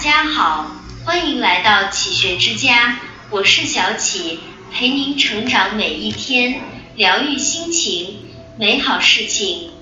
[0.00, 4.40] 家好，欢迎来到启学之家，我是小启，
[4.72, 6.62] 陪您成长每一天，
[6.96, 8.16] 疗愈心情，
[8.58, 9.72] 美好事情。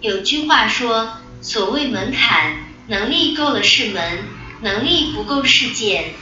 [0.00, 4.20] 有句话说，所谓门槛，能力够了是门，
[4.60, 6.12] 能力不够是剑。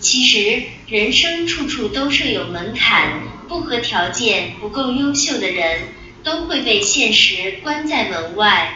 [0.00, 5.88] 其实，人生处处都设有门槛，不合条件、不够优秀的人，
[6.22, 8.74] 都会被现实关在门外。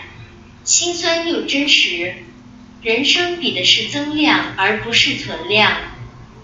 [0.64, 2.14] 心酸又真实，
[2.82, 5.72] 人生比的是增量，而不是存量。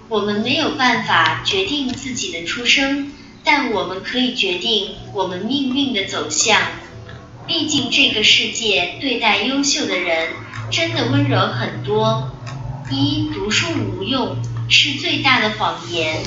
[0.09, 3.13] 我们没有办法决定自己的出生，
[3.45, 6.61] 但我们可以决定我们命运的走向。
[7.47, 10.31] 毕竟这个世界对待优秀的人
[10.71, 12.31] 真的温柔很多。
[12.91, 14.37] 一读书无用。
[14.67, 16.23] 是最大的谎言。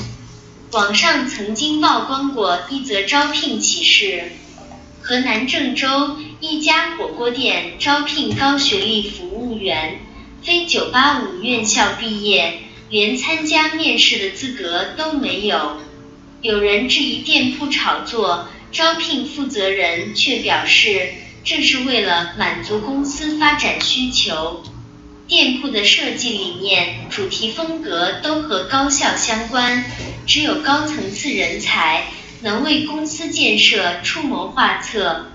[0.70, 4.30] 网上曾经曝光过一则招聘启事：
[5.00, 10.00] 河南郑州一家火锅店招聘高学历服务员，
[10.42, 12.58] 非985院校毕业，
[12.90, 15.78] 连参加面试的资格都没有。
[16.42, 24.62] 有人质疑店铺炒作，招聘负责人却表示，这是为了满足公司发展需求。
[25.26, 29.84] 店铺的设计理念、主题风格都和高校相关，
[30.26, 32.04] 只有高层次人才
[32.42, 35.26] 能为公司建设出谋划策。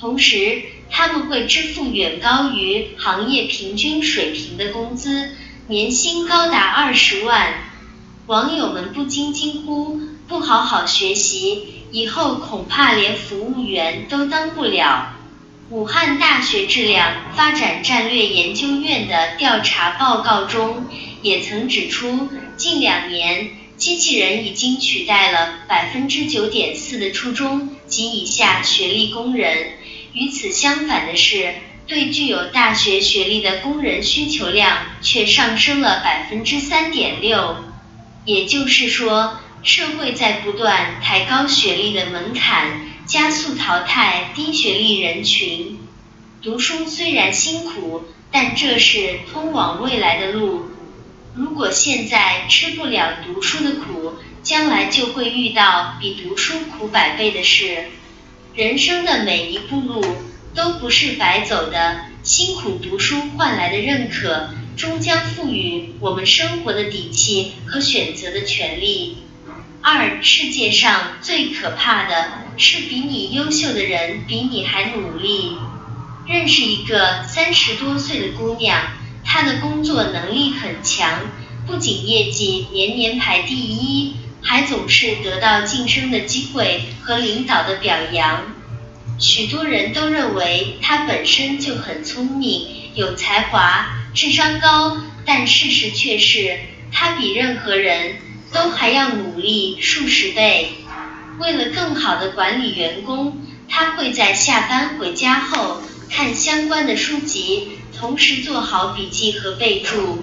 [0.00, 5.30] 同时，他们会支付远高于行业平均水平的工资，
[5.68, 7.54] 年薪高达二十万。
[8.26, 15.14] 网友们不禁惊呼：不好好学习，以后恐怕连服务员都当不了。
[15.70, 20.84] 武汉大学质量发展战略研究院的调查报告中，
[21.22, 23.50] 也曾指出，近两年
[23.82, 29.72] 机器人已经取代了百分之九点四的初中及以下学历工人。
[30.12, 31.56] 与此相反的是，
[31.88, 37.56] 对具有大学学历的工人需求量却上升了百分之三点六。
[38.24, 42.88] 也就是说，社会在不断抬高学历的门槛。
[43.04, 45.80] 加速淘汰低学历人群。
[46.40, 50.66] 读书虽然辛苦，但这是通往未来的路。
[51.34, 57.86] 如果现在吃不了读书的苦，将来就会遇到比读书苦百倍的事。
[58.54, 60.04] 人生的每一步路
[60.54, 69.18] 都不是白走的，辛苦读书换来的认可，终将赋予我们生活的底气和选择的权利。
[69.80, 72.42] 二，世界上最可怕的。
[72.58, 75.56] 是比你优秀的人比你还努力。
[76.26, 78.78] 认识一个三十多岁的姑娘，
[79.34, 81.20] 他的工作能力很强，
[81.66, 88.54] 不仅业绩年年排第一，还总是得到晋升的机会和领导的表扬。
[89.18, 96.58] 许多人都认为他本身就很聪明、有才华、智商高，但事实却是
[96.92, 98.16] 他比任何人
[98.52, 100.72] 都还要努力数十倍。
[101.38, 105.80] 为了更好的管理员工，他会在下班回家后
[106.14, 107.68] 看相关的书籍，
[107.98, 110.18] 同时做好笔记和备注。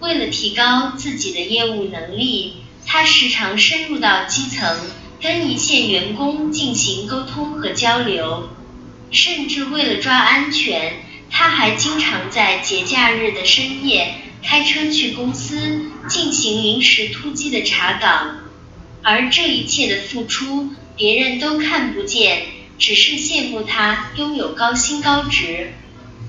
[0.00, 4.78] 为了提高自己的业务能力，他时常深入到基层，
[5.22, 8.50] 跟一线员工进行沟通和交流。
[9.10, 18.40] 甚至为了抓安全，他还经常在节假日的深夜开车去公司进行临时突击的查岗。
[19.02, 22.42] 而这一切的付出，别人都看不见，
[22.78, 25.72] 只是羡慕他拥有高薪高职。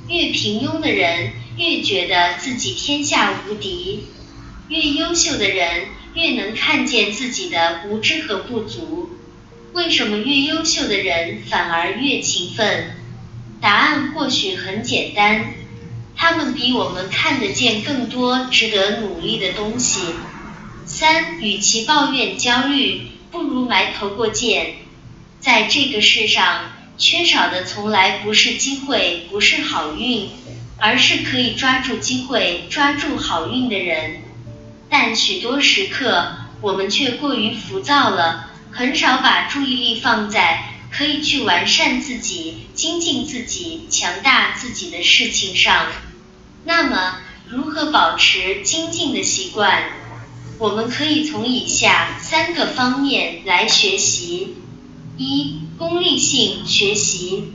[0.07, 4.01] 越平庸的人，越觉得自己天下无敌；
[4.69, 9.09] 越优秀的人，越能看见自己的无知和不足。
[9.73, 12.95] 为什么越优秀的人反而越勤奋？
[13.59, 15.53] 答案或许很简单，
[16.15, 20.01] 他们比我们看得见更多值得努力的东西。
[20.85, 24.75] 三，与其抱怨焦虑，不如埋头过剑。
[25.45, 30.31] 在这个世上，缺少的从来不是机会，不是好运，
[30.79, 34.23] 而是可以抓住机会、抓住好运的人。
[34.89, 45.85] 但许多时刻，我们却过于浮躁了，很少把注意力放在可以去完善自己、精进自己、强大自己的事情上。
[46.63, 49.83] 那么，如何保持精进的习惯？
[50.57, 54.55] 我们可以从以下三个方面来学习：
[55.17, 57.53] 一、功利性学习。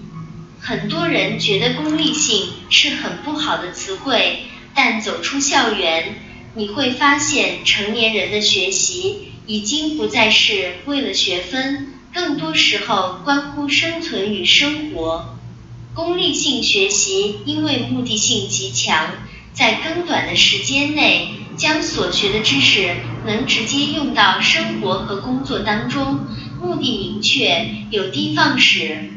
[0.58, 6.16] 很多人觉得功利性是很不好的词汇，但走出校园，
[6.54, 15.36] 你会发现成年人的学习已经不再是为了学分，更多时候关乎生存与生活。
[15.94, 19.12] 功利性学习因为目的性极强。
[19.52, 22.94] 在更短的时间内将所学的知识
[23.26, 26.20] 能直接用到生活和工作当中，
[26.60, 29.10] 目的明确，有的放矢。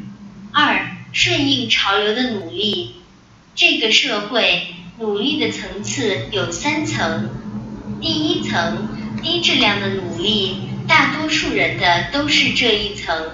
[0.54, 2.96] 二、顺应潮流的努力。
[3.54, 4.68] 这个社会
[4.98, 7.30] 努力的层次有三层，
[8.02, 8.88] 第一层
[9.22, 10.56] 低质量的努力，
[10.88, 13.32] 大多数人的都是这一层；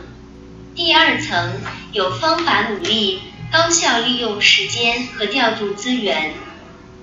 [0.75, 1.61] 第二层
[1.93, 3.19] 有方法努力，
[3.51, 6.31] 高效利用时间和调度资源；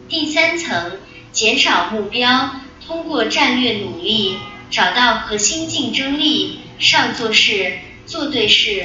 [0.09, 0.99] 第三层
[1.31, 2.57] 减少目标，
[2.87, 4.37] 通过战略努力
[4.71, 8.85] 找到核心竞争力，少做事，做对事。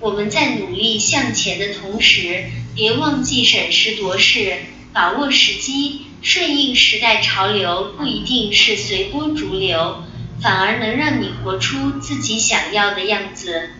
[0.00, 4.58] 我们在努力向前的同时，别忘记审时度势，
[4.92, 10.02] 把握时机，顺应时代潮流，不一定是随波逐流，
[10.42, 13.70] 反而能让你活出自己想要的样子。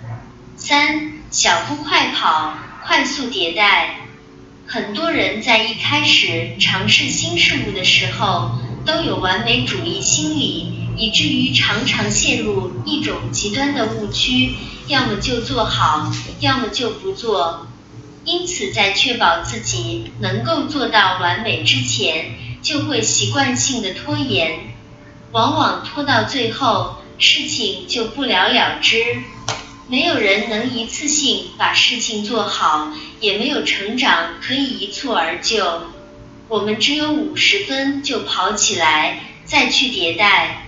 [0.57, 2.57] 三，小步快跑，
[2.87, 4.01] 快速迭代。
[4.67, 10.86] 很多人在一开始尝试新事物的时候，都有完美主义心理。
[10.97, 14.55] 以至于常常陷入一种极端的误区，
[14.89, 17.67] 要么就做好，要么就不做。
[18.25, 24.75] 因此，在确保自己能够做到完美之前，就会习惯性的拖延，
[25.31, 28.97] 往往拖到最后，事情就不了了之。
[29.89, 35.83] 没有人能一次性把事情做好，也没有成长可以一蹴而就。
[36.49, 40.66] 我们只有五十分就跑起来，再去迭代。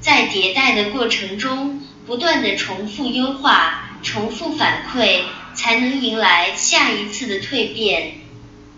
[0.00, 5.22] 在迭代的过程中，不断的重复优化、重复反馈，
[5.54, 8.20] 才能迎来下一次的蜕变。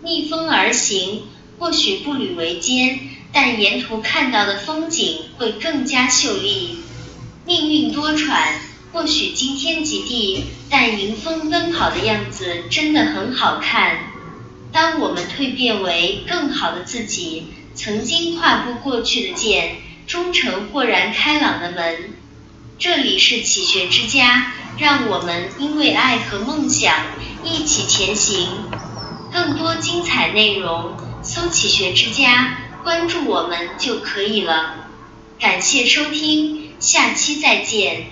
[0.03, 1.25] 逆风而行，
[1.59, 3.01] 或许步履维艰，
[3.33, 6.79] 但沿途看到的风景会更加秀丽。
[7.45, 8.53] 命运多舛，
[8.93, 14.13] 或许惊天极地，但迎风奔跑的样子真的很好看。
[14.73, 19.77] 当我们蜕变为更好的自己，曾经跨不过去的剑。
[20.09, 22.15] 忠诚豁然开朗的门。
[22.79, 26.95] 这里是启学之家，让我们因为爱和梦想
[27.45, 28.49] 一起前行。
[29.31, 34.77] 更多精彩内容，搜“启学之家”，关注我们就可以了。
[35.39, 38.07] 感谢收听，下期再见。